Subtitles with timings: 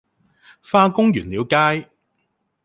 [0.63, 1.91] 化工原料街